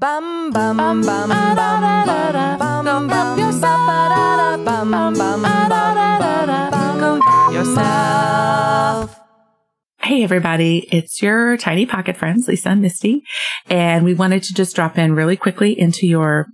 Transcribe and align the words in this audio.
Bum 0.00 0.50
bum 0.50 0.76
bum 0.78 1.02
bum 1.02 1.28
bum 1.28 1.30
bum 1.56 2.84
bum 2.84 3.06
bum 3.06 3.38
yourself. 3.38 4.64
Bum 4.64 4.90
bum 4.90 5.12
bum 5.12 5.42
bum 5.42 7.52
yourself. 7.52 9.20
Hey 10.00 10.24
everybody, 10.24 10.88
it's 10.90 11.20
your 11.20 11.58
tiny 11.58 11.84
pocket 11.84 12.16
friends, 12.16 12.48
Lisa 12.48 12.70
and 12.70 12.80
Misty, 12.80 13.22
and 13.68 14.02
we 14.02 14.14
wanted 14.14 14.42
to 14.44 14.54
just 14.54 14.74
drop 14.74 14.96
in 14.96 15.14
really 15.14 15.36
quickly 15.36 15.78
into 15.78 16.06
your 16.06 16.46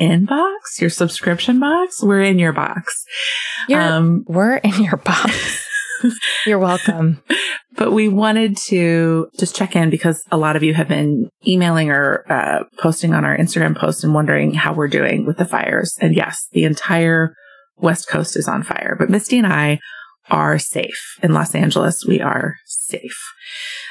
inbox, 0.00 0.80
your 0.80 0.88
subscription 0.88 1.60
box. 1.60 2.02
We're 2.02 2.22
in 2.22 2.38
your 2.38 2.54
box. 2.54 3.04
You're, 3.68 3.82
um, 3.82 4.24
we're 4.26 4.56
in 4.56 4.82
your 4.82 4.96
box. 4.96 5.63
You're 6.46 6.58
welcome. 6.58 7.22
but 7.76 7.92
we 7.92 8.08
wanted 8.08 8.56
to 8.68 9.28
just 9.38 9.56
check 9.56 9.74
in 9.74 9.90
because 9.90 10.22
a 10.30 10.36
lot 10.36 10.56
of 10.56 10.62
you 10.62 10.74
have 10.74 10.88
been 10.88 11.28
emailing 11.46 11.90
or 11.90 12.24
uh, 12.30 12.64
posting 12.78 13.14
on 13.14 13.24
our 13.24 13.36
Instagram 13.36 13.76
post 13.76 14.04
and 14.04 14.14
wondering 14.14 14.54
how 14.54 14.72
we're 14.72 14.88
doing 14.88 15.26
with 15.26 15.38
the 15.38 15.44
fires. 15.44 15.96
And 16.00 16.14
yes, 16.14 16.46
the 16.52 16.64
entire 16.64 17.34
West 17.76 18.08
Coast 18.08 18.36
is 18.36 18.48
on 18.48 18.62
fire, 18.62 18.96
but 18.98 19.10
Misty 19.10 19.38
and 19.38 19.46
I 19.46 19.80
are 20.30 20.58
safe 20.58 21.18
in 21.22 21.32
Los 21.32 21.54
Angeles. 21.54 22.04
We 22.06 22.20
are 22.20 22.54
safe. 22.64 23.18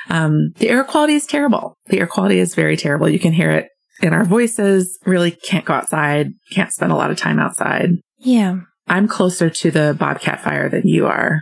Um, 0.10 0.52
the 0.58 0.70
air 0.70 0.84
quality 0.84 1.14
is 1.14 1.28
terrible. 1.28 1.76
The 1.88 2.00
air 2.00 2.08
quality 2.08 2.40
is 2.40 2.56
very 2.56 2.78
terrible. 2.78 3.10
You 3.10 3.20
can 3.20 3.34
hear 3.34 3.52
it 3.52 3.68
in 4.02 4.14
our 4.14 4.26
voices. 4.26 4.98
Really 5.06 5.32
can't 5.32 5.66
go 5.66 5.74
outside. 5.74 6.32
Can't 6.52 6.72
spend 6.72 6.92
a 6.92 6.96
lot 6.96 7.12
of 7.12 7.18
time 7.18 7.40
outside. 7.40 7.92
Yeah. 8.20 8.62
I'm 8.88 9.08
closer 9.08 9.50
to 9.50 9.72
the 9.72 9.96
Bobcat 9.98 10.42
fire 10.42 10.70
than 10.70 10.88
you 10.88 11.06
are 11.06 11.42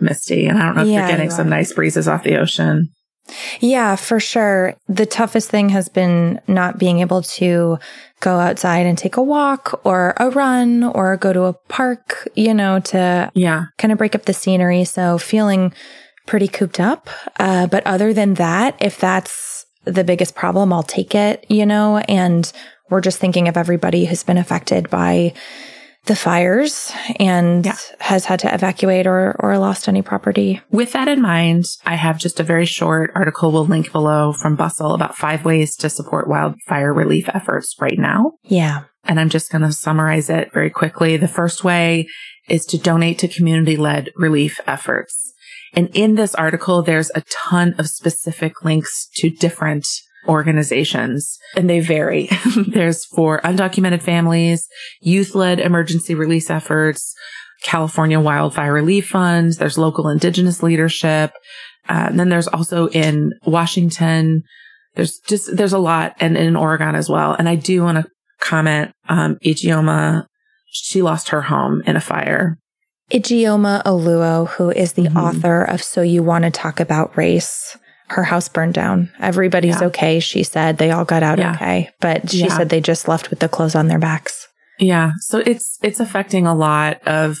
misty. 0.00 0.46
And 0.46 0.58
I 0.58 0.66
don't 0.66 0.76
know 0.76 0.82
if 0.82 0.88
yeah, 0.88 1.00
you're 1.00 1.08
getting 1.08 1.30
you 1.30 1.36
some 1.36 1.48
nice 1.48 1.72
breezes 1.72 2.08
off 2.08 2.22
the 2.22 2.36
ocean. 2.36 2.90
Yeah, 3.60 3.96
for 3.96 4.20
sure. 4.20 4.74
The 4.88 5.06
toughest 5.06 5.50
thing 5.50 5.68
has 5.70 5.88
been 5.88 6.40
not 6.48 6.78
being 6.78 7.00
able 7.00 7.22
to 7.22 7.78
go 8.20 8.38
outside 8.38 8.86
and 8.86 8.96
take 8.96 9.16
a 9.16 9.22
walk 9.22 9.80
or 9.84 10.14
a 10.18 10.30
run 10.30 10.82
or 10.82 11.16
go 11.16 11.32
to 11.32 11.44
a 11.44 11.52
park, 11.52 12.26
you 12.34 12.54
know, 12.54 12.80
to 12.80 13.30
yeah, 13.34 13.64
kind 13.76 13.92
of 13.92 13.98
break 13.98 14.14
up 14.14 14.24
the 14.24 14.32
scenery. 14.32 14.84
So 14.84 15.18
feeling 15.18 15.72
pretty 16.26 16.48
cooped 16.48 16.80
up. 16.80 17.08
Uh, 17.38 17.66
but 17.66 17.86
other 17.86 18.12
than 18.12 18.34
that, 18.34 18.76
if 18.80 18.98
that's 18.98 19.66
the 19.84 20.04
biggest 20.04 20.34
problem, 20.34 20.72
I'll 20.72 20.82
take 20.82 21.14
it, 21.14 21.44
you 21.48 21.64
know, 21.66 21.98
and 21.98 22.50
we're 22.90 23.00
just 23.00 23.18
thinking 23.18 23.48
of 23.48 23.56
everybody 23.56 24.04
who's 24.04 24.22
been 24.22 24.38
affected 24.38 24.90
by 24.90 25.34
the 26.06 26.16
fires 26.16 26.92
and 27.18 27.66
yeah. 27.66 27.76
has 28.00 28.24
had 28.24 28.40
to 28.40 28.52
evacuate 28.52 29.06
or, 29.06 29.36
or 29.40 29.58
lost 29.58 29.88
any 29.88 30.02
property. 30.02 30.60
With 30.70 30.92
that 30.92 31.08
in 31.08 31.20
mind, 31.20 31.64
I 31.84 31.96
have 31.96 32.18
just 32.18 32.40
a 32.40 32.44
very 32.44 32.66
short 32.66 33.10
article 33.14 33.52
we'll 33.52 33.66
link 33.66 33.92
below 33.92 34.32
from 34.32 34.56
Bustle 34.56 34.94
about 34.94 35.16
five 35.16 35.44
ways 35.44 35.76
to 35.76 35.90
support 35.90 36.28
wildfire 36.28 36.94
relief 36.94 37.28
efforts 37.34 37.74
right 37.80 37.98
now. 37.98 38.32
Yeah. 38.44 38.84
And 39.04 39.20
I'm 39.20 39.28
just 39.28 39.50
going 39.50 39.62
to 39.62 39.72
summarize 39.72 40.30
it 40.30 40.52
very 40.52 40.70
quickly. 40.70 41.16
The 41.16 41.28
first 41.28 41.64
way 41.64 42.06
is 42.48 42.64
to 42.66 42.78
donate 42.78 43.18
to 43.18 43.28
community 43.28 43.76
led 43.76 44.10
relief 44.16 44.60
efforts. 44.66 45.34
And 45.74 45.90
in 45.94 46.14
this 46.14 46.34
article, 46.34 46.82
there's 46.82 47.10
a 47.14 47.22
ton 47.30 47.74
of 47.78 47.88
specific 47.88 48.64
links 48.64 49.08
to 49.16 49.30
different 49.30 49.86
organizations 50.26 51.38
and 51.56 51.68
they 51.68 51.80
vary. 51.80 52.28
There's 52.68 53.04
for 53.04 53.40
undocumented 53.40 54.02
families, 54.02 54.66
youth 55.00 55.34
led 55.34 55.60
emergency 55.60 56.14
release 56.14 56.50
efforts, 56.50 57.14
California 57.62 58.20
Wildfire 58.20 58.72
Relief 58.72 59.08
Funds. 59.08 59.56
There's 59.56 59.78
local 59.78 60.08
indigenous 60.08 60.62
leadership. 60.62 61.32
Uh, 61.88 62.06
and 62.08 62.20
then 62.20 62.28
there's 62.28 62.48
also 62.48 62.88
in 62.88 63.32
Washington. 63.46 64.42
There's 64.94 65.18
just, 65.26 65.56
there's 65.56 65.72
a 65.72 65.78
lot 65.78 66.14
and 66.20 66.36
in 66.36 66.56
Oregon 66.56 66.94
as 66.94 67.08
well. 67.08 67.32
And 67.32 67.48
I 67.48 67.54
do 67.54 67.82
want 67.82 67.98
to 67.98 68.10
comment, 68.40 68.92
um, 69.08 69.36
Ijeoma, 69.44 70.26
she 70.66 71.02
lost 71.02 71.30
her 71.30 71.42
home 71.42 71.82
in 71.86 71.96
a 71.96 72.00
fire. 72.00 72.58
Ijeoma 73.10 73.82
Oluo, 73.84 74.48
who 74.48 74.70
is 74.70 74.92
the 74.92 75.04
mm-hmm. 75.04 75.16
author 75.16 75.62
of 75.62 75.82
So 75.82 76.02
You 76.02 76.22
Want 76.22 76.44
to 76.44 76.50
Talk 76.50 76.78
About 76.78 77.16
Race, 77.16 77.76
her 78.10 78.24
house 78.24 78.48
burned 78.48 78.74
down. 78.74 79.10
Everybody's 79.20 79.80
yeah. 79.80 79.88
okay. 79.88 80.20
She 80.20 80.42
said 80.42 80.78
they 80.78 80.90
all 80.90 81.04
got 81.04 81.22
out 81.22 81.38
yeah. 81.38 81.54
okay, 81.54 81.90
but 82.00 82.30
she 82.30 82.40
yeah. 82.40 82.56
said 82.56 82.68
they 82.68 82.80
just 82.80 83.08
left 83.08 83.30
with 83.30 83.40
the 83.40 83.48
clothes 83.48 83.74
on 83.74 83.88
their 83.88 83.98
backs. 83.98 84.48
Yeah. 84.78 85.12
So 85.20 85.38
it's, 85.38 85.78
it's 85.82 86.00
affecting 86.00 86.46
a 86.46 86.54
lot 86.54 87.06
of 87.06 87.38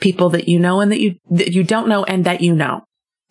people 0.00 0.28
that 0.30 0.48
you 0.48 0.58
know 0.58 0.80
and 0.80 0.90
that 0.90 1.00
you, 1.00 1.16
that 1.30 1.52
you 1.52 1.64
don't 1.64 1.88
know 1.88 2.04
and 2.04 2.24
that 2.24 2.40
you 2.40 2.54
know. 2.54 2.84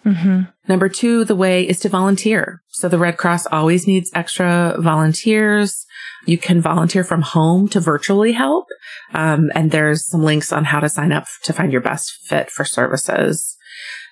Mm-hmm. 0.06 0.42
Number 0.68 0.90
two, 0.90 1.24
the 1.26 1.36
way 1.36 1.68
is 1.68 1.80
to 1.82 1.90
volunteer. 1.90 2.64
So 2.70 2.90
the 2.90 2.98
Red 2.98 3.18
Cross 3.18 3.46
always 3.48 3.86
needs 3.86 4.10
extra 4.16 4.76
volunteers. 4.80 5.86
You 6.26 6.38
can 6.38 6.62
volunteer 6.62 7.04
from 7.04 7.22
home 7.22 7.68
to 7.70 7.80
virtually 7.80 8.32
help. 8.32 8.66
Um, 9.14 9.52
and 9.54 9.72
there's 9.72 10.06
some 10.06 10.24
links 10.24 10.52
on 10.52 10.66
how 10.66 10.80
to 10.80 10.90
sign 10.90 11.12
up 11.12 11.26
to 11.44 11.54
find 11.54 11.72
your 11.72 11.82
best 11.82 12.14
fit 12.24 12.50
for 12.50 12.66
services. 12.66 13.58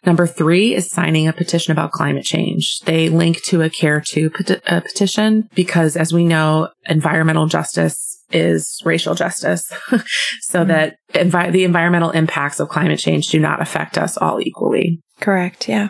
Number 0.05 0.27
three 0.27 0.73
is 0.75 0.89
signing 0.89 1.27
a 1.27 1.33
petition 1.33 1.71
about 1.71 1.91
climate 1.91 2.25
change. 2.25 2.79
They 2.85 3.09
link 3.09 3.41
to 3.43 3.61
a 3.61 3.69
Care2 3.69 4.33
peti- 4.33 4.61
a 4.67 4.81
petition 4.81 5.49
because 5.55 5.95
as 5.95 6.13
we 6.13 6.25
know, 6.25 6.69
environmental 6.87 7.47
justice 7.47 7.97
is 8.31 8.79
racial 8.85 9.15
justice 9.15 9.63
so 10.41 10.59
mm-hmm. 10.59 10.67
that 10.67 10.97
envi- 11.13 11.51
the 11.51 11.63
environmental 11.63 12.11
impacts 12.11 12.59
of 12.59 12.69
climate 12.69 12.99
change 12.99 13.29
do 13.29 13.39
not 13.39 13.61
affect 13.61 13.97
us 13.97 14.17
all 14.17 14.39
equally. 14.39 15.01
Correct. 15.19 15.67
Yeah. 15.67 15.89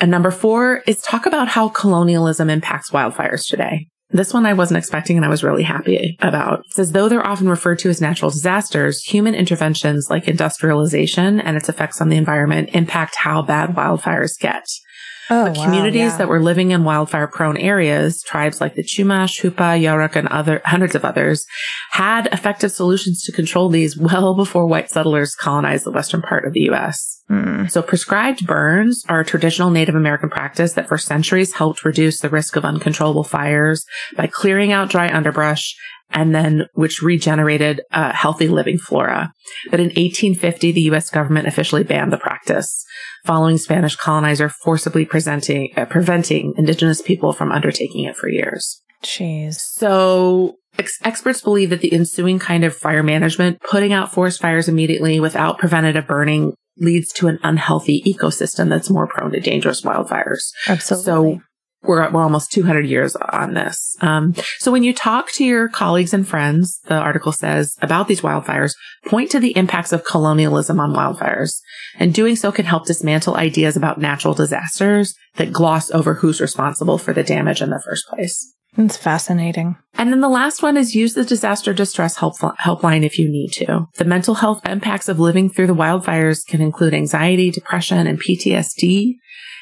And 0.00 0.10
number 0.10 0.30
four 0.30 0.82
is 0.86 1.00
talk 1.00 1.26
about 1.26 1.48
how 1.48 1.68
colonialism 1.68 2.50
impacts 2.50 2.90
wildfires 2.90 3.46
today. 3.48 3.88
This 4.10 4.32
one 4.32 4.46
I 4.46 4.54
wasn't 4.54 4.78
expecting 4.78 5.16
and 5.16 5.26
I 5.26 5.28
was 5.28 5.44
really 5.44 5.62
happy 5.62 6.16
about. 6.20 6.60
It 6.60 6.72
says, 6.72 6.92
though 6.92 7.08
they're 7.08 7.26
often 7.26 7.48
referred 7.48 7.78
to 7.80 7.90
as 7.90 8.00
natural 8.00 8.30
disasters, 8.30 9.02
human 9.02 9.34
interventions 9.34 10.08
like 10.08 10.28
industrialization 10.28 11.40
and 11.40 11.56
its 11.56 11.68
effects 11.68 12.00
on 12.00 12.08
the 12.08 12.16
environment 12.16 12.70
impact 12.72 13.16
how 13.16 13.42
bad 13.42 13.70
wildfires 13.70 14.38
get. 14.38 14.66
Oh, 15.30 15.46
but 15.46 15.56
communities 15.56 16.00
wow, 16.00 16.06
yeah. 16.06 16.16
that 16.16 16.28
were 16.28 16.40
living 16.40 16.70
in 16.70 16.84
wildfire 16.84 17.26
prone 17.26 17.58
areas, 17.58 18.22
tribes 18.22 18.60
like 18.62 18.76
the 18.76 18.82
Chumash, 18.82 19.42
Hupa, 19.42 19.78
Yurok, 19.78 20.16
and 20.16 20.26
other 20.28 20.62
hundreds 20.64 20.94
of 20.94 21.04
others 21.04 21.44
had 21.90 22.28
effective 22.32 22.72
solutions 22.72 23.22
to 23.24 23.32
control 23.32 23.68
these 23.68 23.96
well 23.98 24.34
before 24.34 24.66
white 24.66 24.90
settlers 24.90 25.34
colonized 25.34 25.84
the 25.84 25.90
western 25.90 26.22
part 26.22 26.46
of 26.46 26.54
the 26.54 26.60
U.S. 26.60 27.17
Mm. 27.30 27.70
So 27.70 27.82
prescribed 27.82 28.46
burns 28.46 29.04
are 29.08 29.20
a 29.20 29.24
traditional 29.24 29.70
Native 29.70 29.94
American 29.94 30.30
practice 30.30 30.72
that 30.74 30.88
for 30.88 30.96
centuries 30.96 31.54
helped 31.54 31.84
reduce 31.84 32.20
the 32.20 32.30
risk 32.30 32.56
of 32.56 32.64
uncontrollable 32.64 33.24
fires 33.24 33.84
by 34.16 34.26
clearing 34.26 34.72
out 34.72 34.88
dry 34.88 35.12
underbrush 35.12 35.76
and 36.10 36.34
then 36.34 36.64
which 36.72 37.02
regenerated 37.02 37.82
a 37.92 38.14
healthy 38.14 38.48
living 38.48 38.78
flora. 38.78 39.32
But 39.70 39.80
in 39.80 39.88
1850, 39.88 40.72
the 40.72 40.80
U.S. 40.82 41.10
government 41.10 41.48
officially 41.48 41.84
banned 41.84 42.12
the 42.12 42.18
practice 42.18 42.84
following 43.26 43.58
Spanish 43.58 43.94
colonizer 43.94 44.48
forcibly 44.48 45.04
presenting, 45.04 45.72
uh, 45.76 45.84
preventing 45.84 46.54
indigenous 46.56 47.02
people 47.02 47.32
from 47.32 47.52
undertaking 47.52 48.04
it 48.04 48.16
for 48.16 48.28
years. 48.28 48.82
Jeez. 49.02 49.56
So 49.56 50.56
ex- 50.78 50.98
experts 51.04 51.42
believe 51.42 51.70
that 51.70 51.80
the 51.80 51.92
ensuing 51.92 52.38
kind 52.38 52.64
of 52.64 52.74
fire 52.74 53.02
management, 53.02 53.60
putting 53.60 53.92
out 53.92 54.12
forest 54.12 54.40
fires 54.40 54.68
immediately 54.68 55.20
without 55.20 55.58
preventative 55.58 56.06
burning 56.06 56.54
leads 56.78 57.12
to 57.14 57.28
an 57.28 57.38
unhealthy 57.42 58.02
ecosystem 58.06 58.68
that's 58.68 58.90
more 58.90 59.06
prone 59.06 59.32
to 59.32 59.40
dangerous 59.40 59.82
wildfires. 59.82 60.50
Absolutely. 60.66 61.04
So 61.04 61.40
we're, 61.82 62.10
we're 62.10 62.22
almost 62.22 62.52
200 62.52 62.86
years 62.86 63.14
on 63.16 63.54
this. 63.54 63.96
Um, 64.00 64.34
so 64.58 64.72
when 64.72 64.82
you 64.82 64.92
talk 64.92 65.30
to 65.32 65.44
your 65.44 65.68
colleagues 65.68 66.12
and 66.12 66.26
friends, 66.26 66.80
the 66.86 66.96
article 66.96 67.32
says 67.32 67.76
about 67.80 68.08
these 68.08 68.20
wildfires, 68.20 68.74
point 69.06 69.30
to 69.30 69.40
the 69.40 69.56
impacts 69.56 69.92
of 69.92 70.04
colonialism 70.04 70.80
on 70.80 70.92
wildfires. 70.92 71.52
And 71.98 72.12
doing 72.12 72.36
so 72.36 72.52
can 72.52 72.64
help 72.64 72.86
dismantle 72.86 73.36
ideas 73.36 73.76
about 73.76 74.00
natural 74.00 74.34
disasters 74.34 75.14
that 75.36 75.52
gloss 75.52 75.90
over 75.90 76.14
who's 76.14 76.40
responsible 76.40 76.98
for 76.98 77.12
the 77.12 77.22
damage 77.22 77.62
in 77.62 77.70
the 77.70 77.82
first 77.84 78.06
place. 78.08 78.54
It's 78.78 78.96
fascinating. 78.96 79.76
And 79.94 80.12
then 80.12 80.20
the 80.20 80.28
last 80.28 80.62
one 80.62 80.76
is 80.76 80.94
use 80.94 81.14
the 81.14 81.24
disaster 81.24 81.74
distress 81.74 82.16
help, 82.16 82.38
helpline 82.38 83.04
if 83.04 83.18
you 83.18 83.28
need 83.28 83.50
to. 83.54 83.86
The 83.96 84.04
mental 84.04 84.34
health 84.34 84.60
impacts 84.64 85.08
of 85.08 85.18
living 85.18 85.50
through 85.50 85.66
the 85.66 85.74
wildfires 85.74 86.46
can 86.46 86.60
include 86.60 86.94
anxiety, 86.94 87.50
depression, 87.50 88.06
and 88.06 88.22
PTSD. 88.22 89.14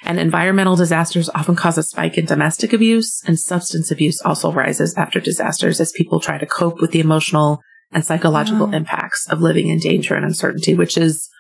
And 0.05 0.20
environmental 0.20 0.76
disasters 0.76 1.31
often 1.31 1.56
cause 1.56 1.79
a 1.79 1.82
spike 1.82 2.19
in 2.19 2.26
domestic 2.26 2.75
abuse 2.75 3.23
and 3.26 3.40
substance 3.40 3.90
abuse 3.90 4.20
also 4.20 4.52
rises 4.52 4.94
after 4.99 5.19
disasters 5.19 5.81
as 5.81 5.93
people 5.93 6.20
try 6.20 6.37
to 6.37 6.46
cope 6.46 6.82
with 6.82 6.90
the 6.90 7.00
emotional 7.00 7.61
and 7.93 8.05
psychological 8.05 8.67
mm. 8.67 8.75
impacts 8.75 9.26
of 9.31 9.40
living 9.40 9.69
in 9.69 9.79
danger 9.79 10.14
and 10.14 10.26
uncertainty, 10.26 10.75
which 10.75 10.99
is 10.99 11.31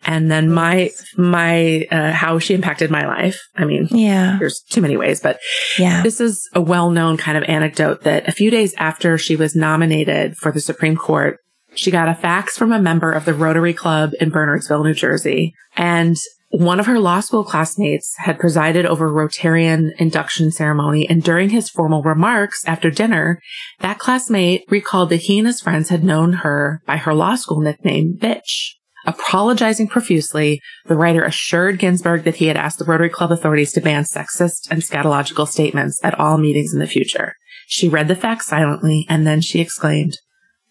and 0.05 0.29
then 0.29 0.51
my 0.51 0.91
my 1.17 1.87
uh, 1.91 2.11
how 2.11 2.39
she 2.39 2.53
impacted 2.53 2.91
my 2.91 3.05
life. 3.05 3.39
I 3.55 3.65
mean, 3.65 3.87
yeah, 3.91 4.37
there's 4.39 4.61
too 4.69 4.81
many 4.81 4.97
ways, 4.97 5.19
but 5.19 5.39
yeah, 5.77 6.03
this 6.03 6.19
is 6.19 6.47
a 6.53 6.61
well 6.61 6.89
known 6.89 7.17
kind 7.17 7.37
of 7.37 7.43
anecdote 7.43 8.03
that 8.03 8.27
a 8.27 8.31
few 8.31 8.51
days 8.51 8.73
after 8.77 9.17
she 9.17 9.35
was 9.35 9.55
nominated 9.55 10.35
for 10.37 10.51
the 10.51 10.61
Supreme 10.61 10.95
Court, 10.95 11.39
she 11.75 11.91
got 11.91 12.09
a 12.09 12.15
fax 12.15 12.57
from 12.57 12.71
a 12.71 12.81
member 12.81 13.11
of 13.11 13.25
the 13.25 13.33
Rotary 13.33 13.73
Club 13.73 14.11
in 14.19 14.31
Bernardsville, 14.31 14.83
New 14.83 14.93
Jersey, 14.93 15.53
and 15.75 16.17
one 16.53 16.79
of 16.79 16.85
her 16.85 16.99
law 16.99 17.19
school 17.19 17.43
classmates 17.43 18.13
had 18.17 18.39
presided 18.39 18.85
over 18.85 19.09
Rotarian 19.09 19.89
induction 19.97 20.51
ceremony, 20.51 21.09
and 21.09 21.23
during 21.23 21.49
his 21.49 21.67
formal 21.67 22.03
remarks 22.03 22.63
after 22.67 22.91
dinner, 22.91 23.41
that 23.79 23.97
classmate 23.97 24.63
recalled 24.69 25.09
that 25.09 25.21
he 25.21 25.39
and 25.39 25.47
his 25.47 25.61
friends 25.61 25.89
had 25.89 26.03
known 26.03 26.33
her 26.33 26.83
by 26.85 26.97
her 26.97 27.13
law 27.15 27.35
school 27.35 27.59
nickname, 27.59 28.15
Bitch. 28.19 28.73
Apologizing 29.05 29.87
profusely, 29.87 30.61
the 30.85 30.95
writer 30.95 31.23
assured 31.23 31.79
Ginsburg 31.79 32.23
that 32.23 32.35
he 32.35 32.47
had 32.47 32.57
asked 32.57 32.79
the 32.79 32.85
Rotary 32.85 33.09
Club 33.09 33.31
authorities 33.31 33.73
to 33.73 33.81
ban 33.81 34.03
sexist 34.03 34.69
and 34.71 34.81
scatological 34.81 35.47
statements 35.47 35.99
at 36.03 36.17
all 36.19 36.37
meetings 36.37 36.73
in 36.73 36.79
the 36.79 36.87
future. 36.87 37.35
She 37.67 37.89
read 37.89 38.07
the 38.07 38.15
fax 38.15 38.45
silently, 38.47 39.05
and 39.09 39.27
then 39.27 39.41
she 39.41 39.59
exclaimed, 39.59 40.17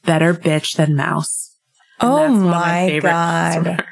Better 0.04 0.34
bitch 0.34 0.76
than 0.76 0.96
mouse. 0.96 1.56
Oh 2.00 2.28
my 2.28 2.98
God. 3.00 3.84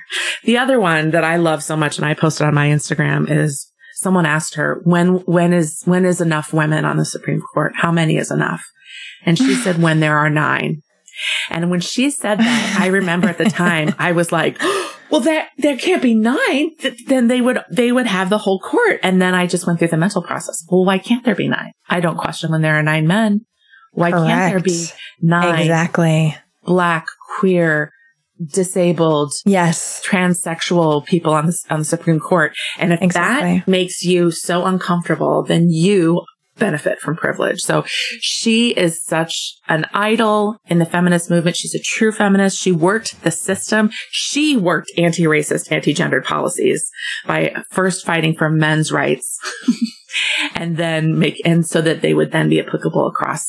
The 0.45 0.59
other 0.59 0.81
one 0.81 1.13
that 1.13 1.23
I 1.23 1.37
love 1.37 1.63
so 1.63 1.77
much 1.77 1.99
and 1.99 2.07
I 2.07 2.15
posted 2.15 2.47
on 2.47 2.55
my 2.55 2.69
Instagram 2.69 3.31
is 3.31 3.71
someone 3.95 4.27
asked 4.27 4.55
her, 4.55 4.81
when, 4.85 5.19
when 5.27 5.53
is, 5.53 5.83
when 5.85 6.05
is 6.05 6.21
enough 6.21 6.53
women 6.53 6.85
on 6.85 6.97
the 6.97 7.05
Supreme 7.05 7.43
Court? 7.55 7.73
How 7.77 7.93
many 7.93 8.17
is 8.17 8.31
enough? 8.31 8.63
And 9.25 9.39
she 9.39 9.55
said, 9.55 9.81
when 9.81 10.01
there 10.01 10.17
are 10.17 10.31
nine. 10.31 10.83
And 11.51 11.71
when 11.71 11.81
she 11.81 12.11
said 12.11 12.39
that, 12.39 12.77
I 12.81 12.87
remember 12.89 13.29
at 13.29 13.39
the 13.39 13.45
time, 13.45 13.95
I 13.99 14.13
was 14.13 14.33
like, 14.33 14.61
well, 15.11 15.21
that, 15.23 15.49
there 15.59 15.77
can't 15.77 16.03
be 16.03 16.15
nine. 16.15 16.71
then 17.07 17.29
they 17.29 17.41
would, 17.41 17.59
they 17.71 17.93
would 17.93 18.07
have 18.07 18.31
the 18.31 18.39
whole 18.39 18.61
court. 18.61 19.01
And 19.03 19.21
then 19.21 19.35
I 19.35 19.47
just 19.47 19.67
went 19.67 19.79
through 19.79 19.89
the 19.89 19.97
mental 19.97 20.23
process. 20.23 20.65
Well, 20.71 20.85
why 20.85 20.99
can't 20.99 21.25
there 21.25 21.35
be 21.35 21.49
nine? 21.49 21.73
I 21.89 22.01
don't 22.01 22.17
question 22.17 22.51
when 22.51 22.63
there 22.63 22.79
are 22.79 22.83
nine 22.83 23.07
men. 23.07 23.47
Why 23.93 24.11
Correct. 24.11 24.27
can't 24.27 24.53
there 24.53 24.63
be 24.63 24.87
nine? 25.21 25.61
Exactly. 25.61 26.37
Black, 26.65 27.07
queer, 27.39 27.93
disabled, 28.45 29.33
yes, 29.45 30.03
transsexual 30.07 31.05
people 31.05 31.33
on 31.33 31.47
the, 31.47 31.59
on 31.69 31.81
the 31.81 31.85
Supreme 31.85 32.21
Court. 32.21 32.53
And 32.79 32.93
if 32.93 33.03
exactly. 33.03 33.59
that 33.59 33.69
makes 33.69 34.03
you 34.03 34.31
so 34.31 34.65
uncomfortable, 34.65 35.43
then 35.43 35.69
you 35.69 36.25
benefit 36.61 37.01
from 37.01 37.17
privilege. 37.17 37.61
So 37.61 37.85
she 38.21 38.71
is 38.71 39.03
such 39.03 39.55
an 39.69 39.87
idol 39.93 40.59
in 40.67 40.79
the 40.79 40.87
feminist 40.87 41.31
movement. 41.31 41.57
She's 41.57 41.75
a 41.75 41.83
true 41.83 42.13
feminist. 42.13 42.57
She 42.57 42.71
worked 42.71 43.21
the 43.25 43.33
system. 43.33 43.91
She 44.13 44.57
worked 44.57 44.93
anti-racist, 44.97 45.73
anti-gendered 45.73 46.25
policies 46.25 46.89
by 47.27 47.65
first 47.71 48.07
fighting 48.07 48.37
for 48.37 48.49
men's 48.49 48.93
rights 48.93 49.39
and 50.55 50.77
then 50.77 51.19
make, 51.19 51.41
and 51.45 51.67
so 51.67 51.81
that 51.81 52.03
they 52.03 52.15
would 52.15 52.31
then 52.31 52.49
be 52.49 52.61
applicable 52.61 53.09
across, 53.09 53.45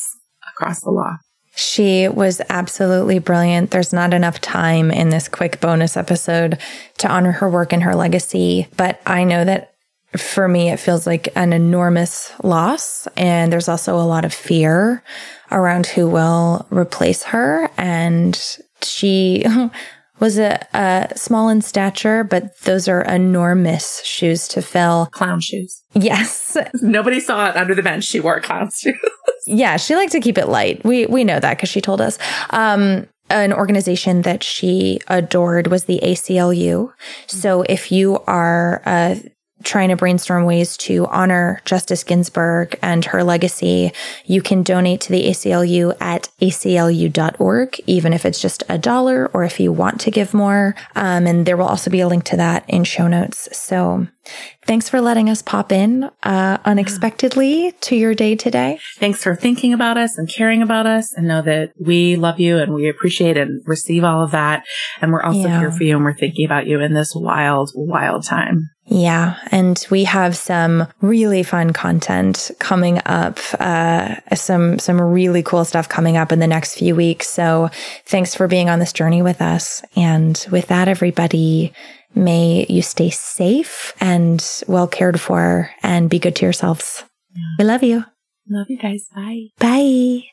across 0.56 0.80
the 0.80 0.90
law. 0.90 1.16
She 1.54 2.08
was 2.08 2.40
absolutely 2.48 3.18
brilliant. 3.18 3.70
There's 3.70 3.92
not 3.92 4.14
enough 4.14 4.40
time 4.40 4.90
in 4.90 5.10
this 5.10 5.28
quick 5.28 5.60
bonus 5.60 5.98
episode 5.98 6.58
to 6.98 7.08
honor 7.08 7.32
her 7.32 7.48
work 7.48 7.74
and 7.74 7.82
her 7.82 7.94
legacy, 7.94 8.68
but 8.76 9.02
I 9.06 9.24
know 9.24 9.44
that 9.44 9.71
for 10.16 10.48
me, 10.48 10.70
it 10.70 10.78
feels 10.78 11.06
like 11.06 11.28
an 11.36 11.52
enormous 11.52 12.32
loss. 12.42 13.06
And 13.16 13.52
there's 13.52 13.68
also 13.68 13.96
a 13.96 14.02
lot 14.02 14.24
of 14.24 14.34
fear 14.34 15.02
around 15.50 15.86
who 15.86 16.08
will 16.08 16.66
replace 16.70 17.22
her. 17.24 17.70
And 17.76 18.40
she 18.82 19.44
was 20.20 20.38
a, 20.38 20.64
a, 20.74 21.16
small 21.16 21.48
in 21.48 21.62
stature, 21.62 22.24
but 22.24 22.58
those 22.60 22.88
are 22.88 23.02
enormous 23.02 24.04
shoes 24.04 24.48
to 24.48 24.62
fill. 24.62 25.06
Clown 25.12 25.40
shoes. 25.40 25.82
Yes. 25.94 26.56
Nobody 26.82 27.20
saw 27.20 27.48
it 27.50 27.56
under 27.56 27.74
the 27.74 27.82
bench. 27.82 28.04
She 28.04 28.20
wore 28.20 28.40
clown 28.40 28.70
shoes. 28.74 28.96
yeah, 29.46 29.76
she 29.76 29.96
liked 29.96 30.12
to 30.12 30.20
keep 30.20 30.38
it 30.38 30.48
light. 30.48 30.84
We 30.84 31.06
we 31.06 31.24
know 31.24 31.40
that 31.40 31.56
because 31.56 31.68
she 31.68 31.80
told 31.80 32.00
us. 32.00 32.18
Um, 32.50 33.08
an 33.30 33.52
organization 33.52 34.22
that 34.22 34.42
she 34.42 35.00
adored 35.08 35.68
was 35.68 35.84
the 35.84 36.00
ACLU. 36.02 36.92
So 37.28 37.62
if 37.62 37.90
you 37.90 38.18
are 38.26 38.82
uh, 38.84 39.14
trying 39.62 39.88
to 39.90 39.96
brainstorm 39.96 40.44
ways 40.44 40.76
to 40.78 41.06
honor 41.06 41.60
Justice 41.64 42.04
Ginsburg 42.04 42.78
and 42.82 43.04
her 43.06 43.22
legacy, 43.24 43.92
you 44.24 44.42
can 44.42 44.62
donate 44.62 45.00
to 45.02 45.12
the 45.12 45.28
ACLU 45.28 45.96
at 46.00 46.28
aclu.org, 46.40 47.80
even 47.86 48.12
if 48.12 48.24
it's 48.24 48.40
just 48.40 48.62
a 48.68 48.78
dollar 48.78 49.28
or 49.32 49.44
if 49.44 49.60
you 49.60 49.72
want 49.72 50.00
to 50.02 50.10
give 50.10 50.34
more. 50.34 50.74
Um, 50.94 51.26
and 51.26 51.46
there 51.46 51.56
will 51.56 51.66
also 51.66 51.90
be 51.90 52.00
a 52.00 52.08
link 52.08 52.24
to 52.24 52.36
that 52.36 52.64
in 52.68 52.84
show 52.84 53.08
notes. 53.08 53.48
So 53.56 54.06
thanks 54.66 54.88
for 54.88 55.00
letting 55.00 55.28
us 55.28 55.42
pop 55.42 55.72
in 55.72 56.10
uh, 56.22 56.58
unexpectedly 56.64 57.72
to 57.80 57.96
your 57.96 58.14
day 58.14 58.36
today. 58.36 58.78
Thanks 58.98 59.22
for 59.22 59.34
thinking 59.34 59.72
about 59.72 59.98
us 59.98 60.16
and 60.18 60.28
caring 60.28 60.62
about 60.62 60.86
us 60.86 61.12
and 61.14 61.26
know 61.26 61.42
that 61.42 61.72
we 61.78 62.16
love 62.16 62.38
you 62.38 62.58
and 62.58 62.72
we 62.72 62.88
appreciate 62.88 63.36
and 63.36 63.62
receive 63.66 64.04
all 64.04 64.22
of 64.22 64.30
that. 64.32 64.64
And 65.00 65.12
we're 65.12 65.22
also 65.22 65.48
Yeah. 65.48 65.58
here 65.58 65.70
for 65.72 65.84
you 65.84 65.96
and 65.96 66.04
we're 66.04 66.16
thinking 66.16 66.44
about 66.46 66.66
you 66.66 66.80
in 66.80 66.94
this 66.94 67.12
wild, 67.14 67.70
wild 67.74 68.24
time. 68.24 68.70
Yeah. 68.86 69.36
And 69.50 69.84
we 69.90 70.04
have 70.04 70.36
some 70.36 70.88
really 71.00 71.42
fun 71.42 71.72
content 71.72 72.50
coming 72.58 73.00
up, 73.06 73.38
uh, 73.58 74.16
some, 74.34 74.78
some 74.78 75.00
really 75.00 75.42
cool 75.42 75.64
stuff 75.64 75.88
coming 75.88 76.16
up 76.16 76.32
in 76.32 76.40
the 76.40 76.46
next 76.46 76.78
few 76.78 76.94
weeks. 76.96 77.28
So 77.28 77.70
thanks 78.06 78.34
for 78.34 78.48
being 78.48 78.68
on 78.68 78.80
this 78.80 78.92
journey 78.92 79.22
with 79.22 79.40
us. 79.40 79.84
And 79.94 80.44
with 80.50 80.66
that, 80.66 80.88
everybody, 80.88 81.72
may 82.14 82.66
you 82.68 82.82
stay 82.82 83.10
safe 83.10 83.94
and 84.00 84.44
well 84.66 84.88
cared 84.88 85.20
for 85.20 85.70
and 85.82 86.10
be 86.10 86.18
good 86.18 86.36
to 86.36 86.44
yourselves. 86.44 87.04
We 87.58 87.64
love 87.64 87.82
you. 87.82 88.04
Love 88.48 88.66
you 88.68 88.78
guys. 88.78 89.06
Bye. 89.14 89.46
Bye. 89.58 90.31